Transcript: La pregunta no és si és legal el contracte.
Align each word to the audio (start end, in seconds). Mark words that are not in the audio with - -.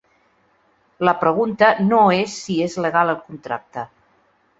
La 1.07 1.11
pregunta 1.23 1.69
no 1.89 1.99
és 2.21 2.37
si 2.45 2.55
és 2.69 2.79
legal 2.87 3.13
el 3.15 3.21
contracte. 3.29 3.85